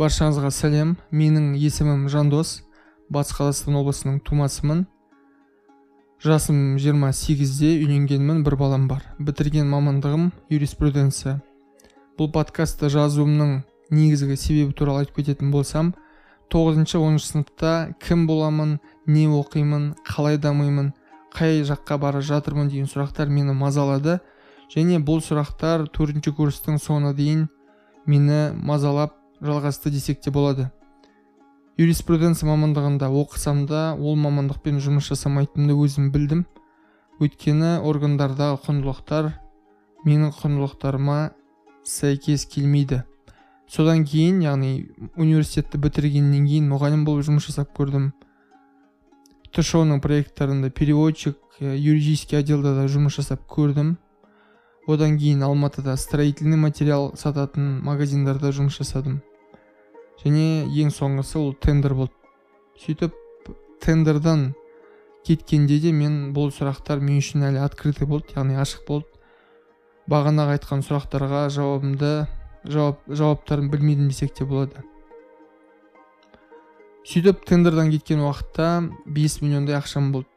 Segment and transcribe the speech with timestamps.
[0.00, 0.94] баршаңызға сәлем.
[1.12, 2.62] Менің есімім жандос.
[3.12, 4.86] Батыс қазақстан облысының тумасымын.
[6.24, 8.40] Жасым 28-де үйленгенмін.
[8.46, 9.04] Бір балам бар.
[9.18, 11.40] Бітірген мамандығым юриспруденция.
[12.16, 13.60] Бұл подкастты жазуымның
[13.92, 15.92] негізгі себебі туралы айтып кететін болсам
[16.48, 20.92] 9 оныншы сыныпта кім боламын не оқимын қалай дамимын
[21.36, 24.20] қай жаққа бара жатырмын деген сұрақтар мені мазалады.
[24.72, 27.48] Және бұл сұрақтар төртінші курстың соңына дейін
[28.06, 30.70] мені мазалап жалғасты десек те болады.
[31.80, 36.42] Юриспруденция мамандығында оқысам да ол мамандықпен жұмыс жасамайтынымды өзім білдім.
[37.20, 39.30] Өйткені органдардағы құндылықтар
[40.04, 41.20] менің құндылықтарыма
[41.88, 43.04] сәйкес келмейді.
[43.70, 48.10] Содан кейін яғни университетті бітіргеннен кейін мұғалім болып жұмыс жасап көрдім.
[49.54, 53.96] Тшо ның проекттарында переводчик юридический отделда да жұмыс жасап көрдім.
[54.88, 59.20] Одан кейін алматыда строительный материал сататын магазиндарда жұмыс жасадым.
[60.24, 62.14] Және ең соңғысы ол тендер болды.
[62.80, 63.14] Сөйтіп
[63.80, 64.52] тендердан
[65.26, 69.08] кеткенде де мен бұл сұрақтар мен үшін әлі открытый болды яғни ашық болды.
[70.10, 72.12] Бағанағы айтқан сұрақтарға жауабымды
[72.64, 74.84] жауап жауаптарын білмедім десек те болады.
[77.06, 80.28] Сөйтіп тендердан кеткен уақытта 5 миллиондай ақшам болды.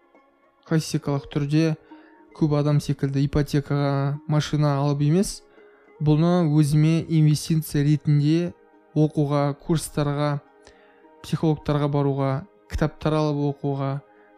[0.68, 1.76] Классикалық түрде
[2.38, 5.42] көп адам секілді ипотекаға машина алып емес
[6.02, 8.54] бұны өзіме инвестиция ретінде
[8.96, 10.38] оқуға курстарға
[11.24, 12.32] психологтарға баруға
[12.72, 13.92] кітаптар алып оқуға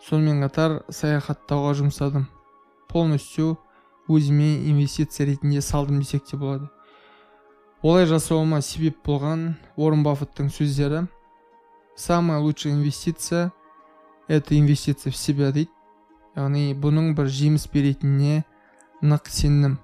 [0.05, 2.27] сонымен қатар саяхаттауға жұмсадым.
[2.87, 3.57] Полностью
[4.07, 6.69] өзіме инвестиция ретінде салдым десек те болады.
[7.81, 11.05] Олай жасауыма себеп болған уоррен баффеттің сөздері
[11.95, 13.51] самая лучшая инвестиция
[14.27, 15.71] это инвестиция в себя дейді.
[16.35, 18.43] Яғни бұның бір жеміс беретініне
[18.99, 19.77] нық сендім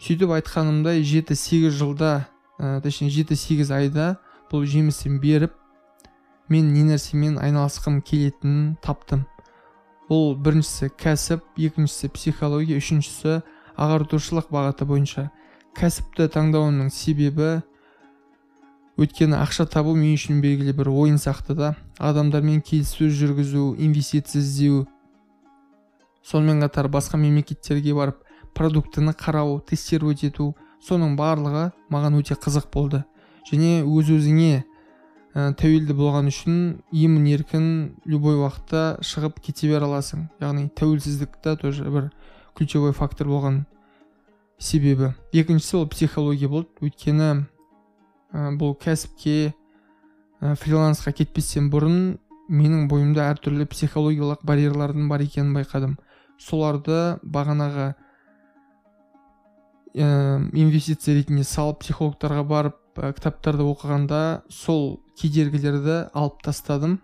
[0.00, 2.12] сөйтіп айтқанымдай жеті сегіз жылда
[2.58, 4.16] ә, точнее жеті сегіз айда
[4.50, 5.54] бұл жемісін беріп
[6.48, 9.24] мен не нәрсемен айналысқым келетінін таптым.
[10.12, 13.40] Ол біріншісі кәсіп екіншісі психология үшіншісі
[13.80, 15.30] ағартушылық бағыты бойынша.
[15.74, 17.62] Кәсіпті таңдауымның себебі
[19.00, 24.84] өйткені ақша табу мен үшін белгілі бір ойын сияқты да адамдармен келіссөз жүргізу инвестиция іздеу
[26.22, 28.20] сонымен қатар басқа мемлекеттерге барып
[28.54, 33.02] продуктіні қарау тестировать ету соның барлығы маған өте қызық болды.
[33.48, 34.64] Және өз өзіңе
[35.34, 36.58] ә, тәуелді болған үшін
[36.92, 37.66] емін еркін
[38.08, 40.28] любой уақытта шығып кете бере аласың.
[40.40, 42.10] Яғни тәуелсіздік та тоже бір
[42.54, 43.64] ключевой фактор болған
[44.58, 45.12] себебі.
[45.32, 46.70] Екіншісі ол психология болды.
[46.84, 47.30] Өйткені
[48.32, 49.52] ә, бұл кәсіпке
[50.40, 52.18] ә, фрилансқа кетпестен бұрын
[52.48, 55.98] менің бойымда әртүрлі психологиялық барьерлардың бар екенін байқадым.
[56.38, 57.94] Соларды бағанағы
[59.94, 66.98] ә, инвестиция ретінде салып психологтарға барып ә, кітаптарды оқығанда сол кедергілерді алып тастадым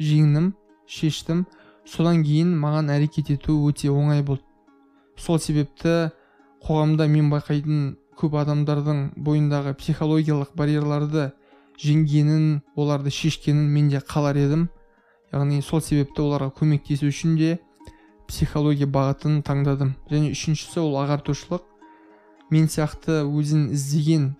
[0.00, 0.52] жеңдім
[0.86, 1.44] шештім.
[1.86, 4.44] Содан кейін маған әрекет ету өте оңай болды.
[5.18, 6.12] Сол себепті
[6.64, 11.30] қоғамда мен байқайтын көп адамдардың бойындағы психологиялық барьерларды
[11.80, 14.68] жеңгенін оларды шешкенін мен де қалар едім.
[15.32, 17.58] Яғни сол себепті оларға көмектесу үшін де
[18.28, 19.94] психология бағытын таңдадым.
[20.10, 21.64] Және үшіншісі ол ағартушылық.
[22.50, 24.30] Мен сияқты өзін іздеген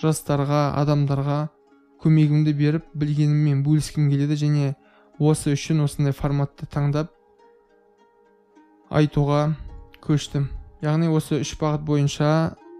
[0.00, 1.38] жастарға адамдарға
[2.02, 4.74] көмегімді беріп білгеніммен бөліскім келеді және
[5.18, 7.10] осы үшін осындай форматты таңдап
[8.90, 9.56] айтуға
[10.04, 10.48] көштім.
[10.84, 12.30] Яғни осы үш бағыт бойынша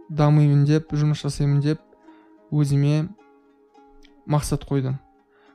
[0.09, 1.81] дамимын деп жұмыс жасаймын деп
[2.53, 3.09] өзіме
[4.31, 5.01] мақсат қойдым.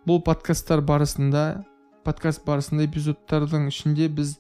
[0.08, 1.64] Бұл подкасттар барысында
[2.04, 4.40] подкаст барысында эпизодтардың ішінде біз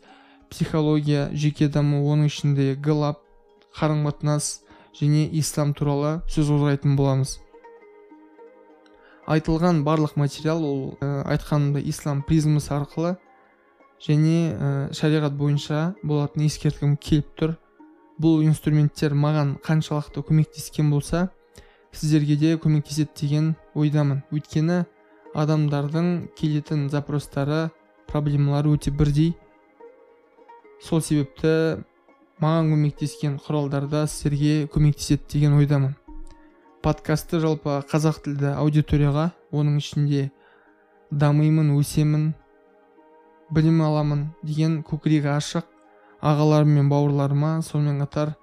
[0.50, 3.21] психология жеке даму оның ішінде глаб
[3.77, 4.62] қарым қатынас
[4.97, 7.39] және ислам туралы сөз қозғайтын боламыз.
[9.31, 13.15] Айтылған барлық материал ол ә, айтқанымда ислам призмасы арқылы
[14.01, 17.53] және ә, шариғат бойынша болатын ескерткім келіп тұр.
[18.21, 21.29] Бұл инструменттер маған қаншалықты көмектескен болса
[21.94, 24.24] сіздерге де көмектеседі деген ойдамын.
[24.33, 24.83] Өйткені
[25.33, 27.69] адамдардың келетін запростары
[28.12, 29.33] проблемалары өте бірдей.
[30.81, 31.83] Сол себепті
[32.41, 35.93] маған көмектескен құралдарда сіздерге көмектеседі деген ойдамын.
[36.81, 40.23] Подкастты жалпы қазақ тілді аудиторияға оның ішінде
[41.11, 42.31] дамимын өсемін
[43.53, 45.69] білім аламын деген көкірегі ашық
[46.21, 48.33] ағаларым мен бауырларыма сонымен қатар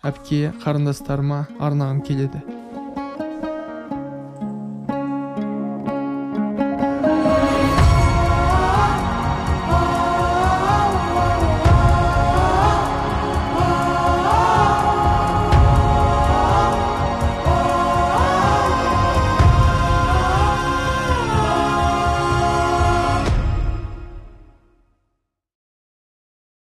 [0.00, 2.40] әпке қарындастарыма арнағым келеді.